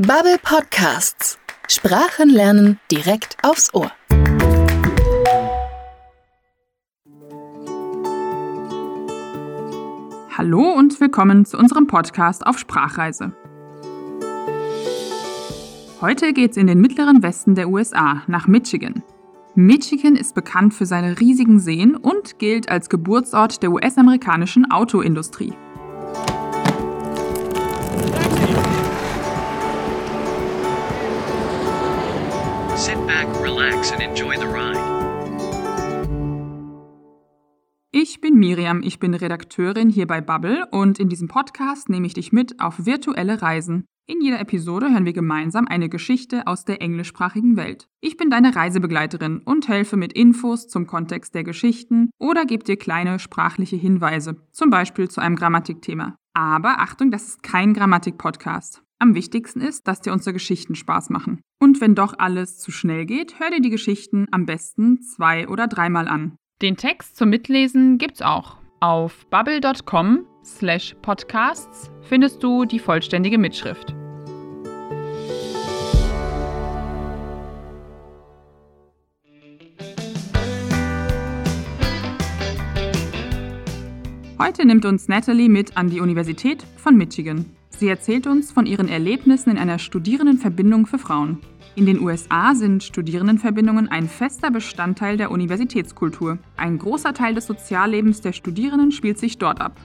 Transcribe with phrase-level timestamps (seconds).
[0.00, 1.40] Bubble Podcasts.
[1.66, 3.90] Sprachen lernen direkt aufs Ohr.
[10.36, 13.32] Hallo und willkommen zu unserem Podcast auf Sprachreise.
[16.00, 19.02] Heute geht's in den mittleren Westen der USA, nach Michigan.
[19.56, 25.54] Michigan ist bekannt für seine riesigen Seen und gilt als Geburtsort der US-amerikanischen Autoindustrie.
[33.18, 34.78] Back, relax, and enjoy the ride.
[37.90, 42.14] Ich bin Miriam, ich bin Redakteurin hier bei Bubble und in diesem Podcast nehme ich
[42.14, 43.86] dich mit auf virtuelle Reisen.
[44.06, 47.88] In jeder Episode hören wir gemeinsam eine Geschichte aus der englischsprachigen Welt.
[48.00, 52.76] Ich bin deine Reisebegleiterin und helfe mit Infos zum Kontext der Geschichten oder gebe dir
[52.76, 56.16] kleine sprachliche Hinweise, zum Beispiel zu einem Grammatikthema.
[56.34, 58.82] Aber Achtung, das ist kein Grammatik-Podcast.
[59.00, 61.40] Am wichtigsten ist, dass dir unsere Geschichten Spaß machen.
[61.60, 65.68] Und wenn doch alles zu schnell geht, hör dir die Geschichten am besten zwei- oder
[65.68, 66.36] dreimal an.
[66.62, 68.56] Den Text zum Mitlesen gibt's auch.
[68.80, 73.94] Auf bubble.com slash podcasts findest du die vollständige Mitschrift.
[84.40, 87.44] Heute nimmt uns Natalie mit an die Universität von Michigan.
[87.70, 91.38] Sie erzählt uns von ihren Erlebnissen in einer Studierendenverbindung für Frauen.
[91.76, 96.38] In den USA sind Studierendenverbindungen ein fester Bestandteil der Universitätskultur.
[96.56, 99.76] Ein großer Teil des Soziallebens der Studierenden spielt sich dort ab.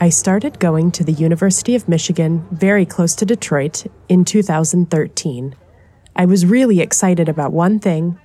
[0.00, 5.56] I started going to the University of Michigan, very close to Detroit, in 2013.
[6.18, 8.18] I was really excited about one thing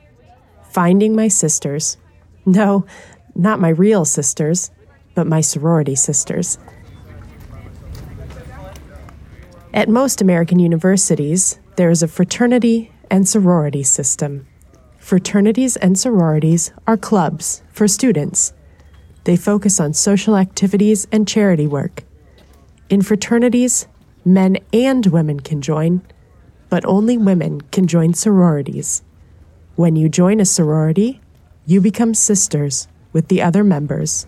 [0.72, 1.98] finding my sisters.
[2.44, 2.88] No,
[3.36, 4.72] not my real sisters,
[5.14, 6.58] but my sorority sisters.
[9.72, 14.48] At most American universities, there is a fraternity and sorority system.
[14.98, 18.54] Fraternities and sororities are clubs for students.
[19.26, 22.04] They focus on social activities and charity work.
[22.90, 23.88] In fraternities,
[24.26, 26.02] men and women can join,
[26.74, 29.04] but only women can join sororities.
[29.76, 31.22] When you join a sorority,
[31.68, 34.26] you become sisters with the other members.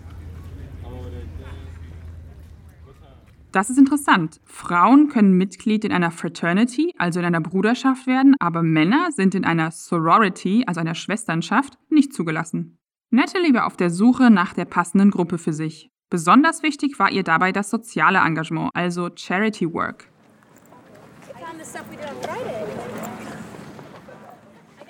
[3.50, 4.38] Das ist interessant.
[4.44, 9.44] Frauen können Mitglied in einer Fraternity, also in einer Bruderschaft werden, aber Männer sind in
[9.44, 12.78] einer Sorority, also einer Schwesternschaft, nicht zugelassen.
[13.10, 15.90] Natalie war auf der Suche nach der passenden Gruppe für sich.
[16.10, 20.12] Besonders wichtig war ihr dabei das soziale Engagement, also Charity Work.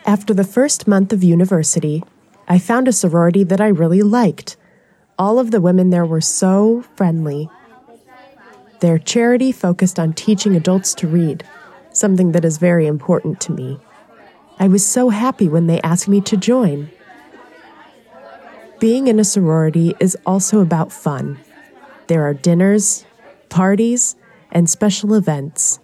[0.07, 2.05] After the first month of university,
[2.49, 4.57] I found a sorority that I really liked.
[5.19, 7.51] All of the women there were so friendly.
[8.81, 11.43] Their charity focused on teaching adults to read,
[11.93, 13.81] something that is very important to me.
[14.59, 16.91] I was so happy when they asked me to join.
[18.79, 21.39] Being in a sorority is also about fun.
[22.07, 23.05] There are dinners,
[23.49, 24.15] parties,
[24.53, 25.81] and special events.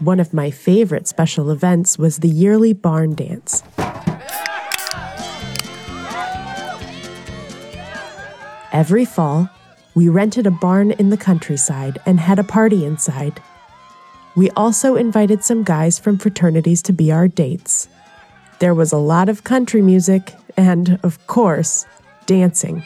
[0.00, 3.62] One of my favorite special events was the yearly barn dance.
[8.72, 9.50] Every fall,
[9.94, 13.42] we rented a barn in the countryside and had a party inside.
[14.36, 17.86] We also invited some guys from fraternities to be our dates.
[18.58, 21.84] There was a lot of country music and, of course,
[22.24, 22.84] dancing.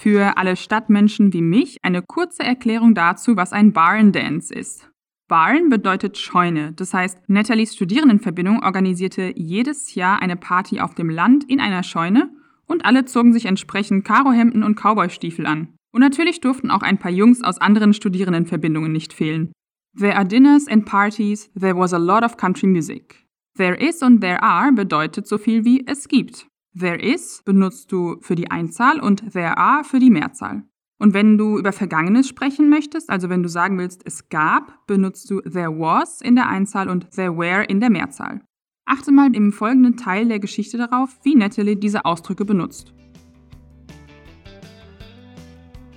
[0.00, 4.90] Für alle Stadtmenschen wie mich eine kurze Erklärung dazu, was ein Barn Dance ist.
[5.28, 11.44] Barn bedeutet Scheune, das heißt, Nathalies Studierendenverbindung organisierte jedes Jahr eine Party auf dem Land
[11.50, 12.30] in einer Scheune
[12.64, 15.68] und alle zogen sich entsprechend Karohemden und Cowboystiefel an.
[15.92, 19.52] Und natürlich durften auch ein paar Jungs aus anderen Studierendenverbindungen nicht fehlen.
[19.98, 23.26] There are dinners and parties, there was a lot of country music.
[23.58, 26.46] There is und there are bedeutet so viel wie es gibt.
[26.78, 30.62] There is benutzt du für die Einzahl und there are für die Mehrzahl.
[31.00, 35.28] Und wenn du über Vergangenes sprechen möchtest, also wenn du sagen willst, es gab, benutzt
[35.30, 38.42] du there was in der Einzahl und there were in der Mehrzahl.
[38.86, 42.92] Achte mal im folgenden Teil der Geschichte darauf, wie Natalie diese Ausdrücke benutzt.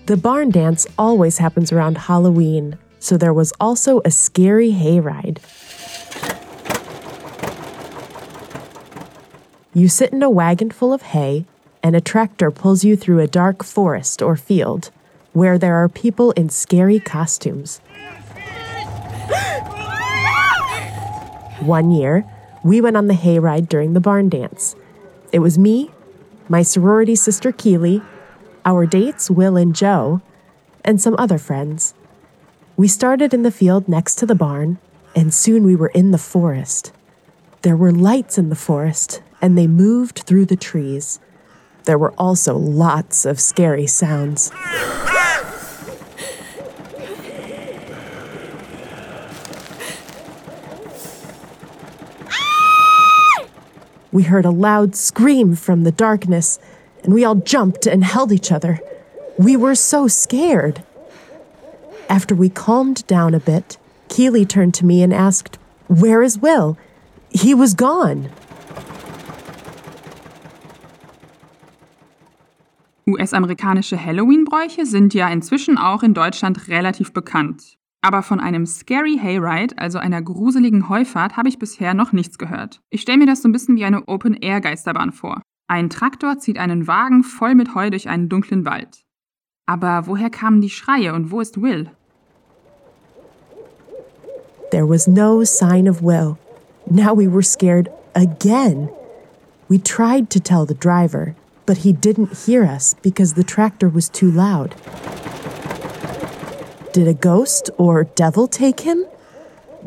[0.07, 5.39] The barn dance always happens around Halloween, so there was also a scary hayride.
[9.75, 11.45] You sit in a wagon full of hay,
[11.81, 14.91] and a tractor pulls you through a dark forest or field
[15.31, 17.79] where there are people in scary costumes.
[21.59, 22.23] One year,
[22.63, 24.75] we went on the hayride during the barn dance.
[25.31, 25.89] It was me,
[26.47, 28.03] my sorority sister Keeley,
[28.65, 30.21] our dates Will and Joe,
[30.85, 31.95] and some other friends.
[32.77, 34.77] We started in the field next to the barn,
[35.15, 36.91] and soon we were in the forest.
[37.63, 41.19] There were lights in the forest, and they moved through the trees.
[41.83, 44.53] There were also lots of scary sounds.
[54.13, 56.57] We heard a loud scream from the darkness,
[57.03, 58.79] and we all jumped and held each other.
[59.37, 60.83] We were so scared.
[62.07, 65.57] After we calmed down a bit, Keely turned to me and asked,
[65.87, 66.77] Where is Will?
[67.29, 68.29] He was gone.
[73.13, 77.77] US-amerikanische Halloween-Bräuche sind ja inzwischen auch in Deutschland relativ bekannt.
[78.01, 82.81] Aber von einem Scary Hayride, also einer gruseligen Heufahrt, habe ich bisher noch nichts gehört.
[82.89, 85.41] Ich stelle mir das so ein bisschen wie eine Open-Air-Geisterbahn vor.
[85.67, 89.03] Ein Traktor zieht einen Wagen voll mit Heu durch einen dunklen Wald.
[89.65, 91.89] Aber woher kamen die Schreie und wo ist Will?
[94.71, 96.35] There was no sign of Will.
[96.89, 98.89] Now we were scared again.
[99.69, 104.09] We tried to tell the driver, but he didn't hear us because the tractor was
[104.09, 104.75] too loud.
[106.93, 109.05] Did a ghost or devil take him?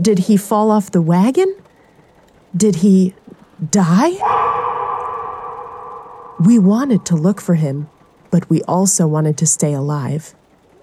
[0.00, 1.54] Did he fall off the wagon?
[2.56, 3.14] Did he
[3.70, 4.12] die?
[6.40, 7.88] We wanted to look for him,
[8.30, 10.34] but we also wanted to stay alive.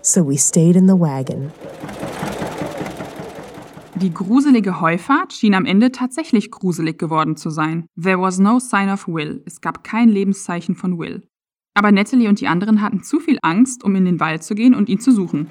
[0.02, 1.52] So we stayed in the wagon.
[4.04, 7.86] Die gruselige Heufahrt schien am Ende tatsächlich gruselig geworden zu sein.
[7.98, 9.42] There was no sign of Will.
[9.46, 11.24] Es gab kein Lebenszeichen von Will.
[11.74, 14.76] Aber Natalie und die anderen hatten zu viel Angst, um in den Wald zu gehen
[14.76, 15.48] und ihn zu suchen.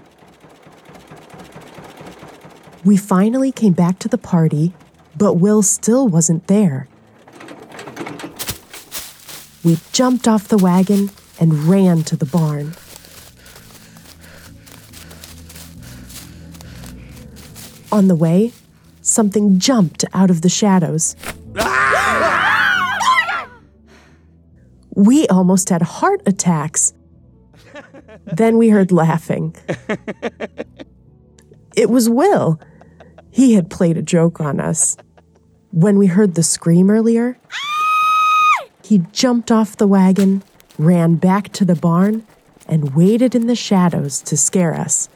[2.84, 4.72] We finally came back to the party,
[5.16, 6.88] but Will still wasn't there.
[9.62, 11.08] We jumped off the wagon
[11.40, 12.74] and ran to the barn.
[17.92, 18.52] On the way,
[19.02, 21.14] something jumped out of the shadows.
[24.94, 26.94] We almost had heart attacks.
[28.24, 29.54] Then we heard laughing.
[31.76, 32.58] It was Will.
[33.30, 34.96] He had played a joke on us.
[35.70, 37.38] When we heard the scream earlier,
[38.82, 40.42] he jumped off the wagon,
[40.78, 42.26] ran back to the barn,
[42.66, 45.08] and waited in the shadows to scare us.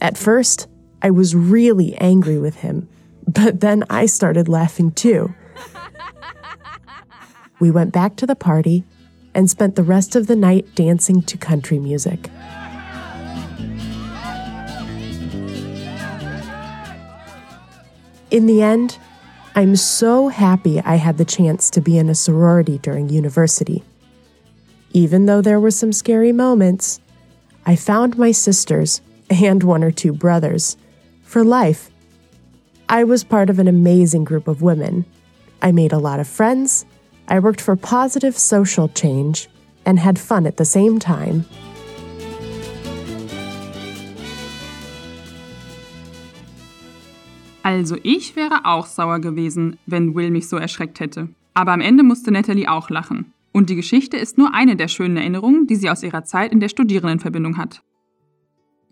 [0.00, 0.68] At first,
[1.00, 2.88] I was really angry with him,
[3.26, 5.32] but then I started laughing too.
[7.60, 8.84] We went back to the party
[9.34, 12.30] and spent the rest of the night dancing to country music.
[18.30, 18.98] In the end,
[19.54, 23.82] I'm so happy I had the chance to be in a sorority during university.
[24.92, 27.00] Even though there were some scary moments,
[27.66, 29.00] I found my sisters
[29.30, 30.76] and one or two brothers
[31.28, 31.90] for life.
[32.88, 35.04] I was part of an amazing group of women.
[35.60, 36.86] I made a lot of friends,
[37.28, 39.48] I worked for positive social change,
[39.84, 41.44] and had fun at the same time.
[47.62, 51.28] Also ich wäre auch sauer gewesen, wenn Will mich so erschreckt hätte.
[51.52, 53.34] Aber am Ende musste Natalie auch lachen.
[53.52, 56.60] Und die Geschichte ist nur eine der schönen Erinnerungen, die sie aus ihrer Zeit in
[56.60, 57.82] der Studierendenverbindung hat.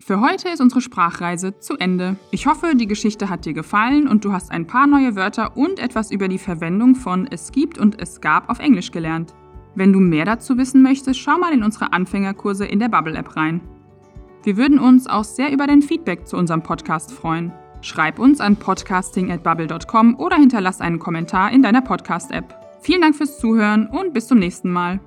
[0.07, 2.15] Für heute ist unsere Sprachreise zu Ende.
[2.31, 5.79] Ich hoffe, die Geschichte hat dir gefallen und du hast ein paar neue Wörter und
[5.79, 9.33] etwas über die Verwendung von es gibt und es gab auf Englisch gelernt.
[9.75, 13.35] Wenn du mehr dazu wissen möchtest, schau mal in unsere Anfängerkurse in der Bubble App
[13.35, 13.59] rein.
[14.43, 17.51] Wir würden uns auch sehr über dein Feedback zu unserem Podcast freuen.
[17.81, 22.55] Schreib uns an podcasting@bubble.com oder hinterlass einen Kommentar in deiner Podcast-App.
[22.79, 25.01] Vielen Dank fürs Zuhören und bis zum nächsten Mal.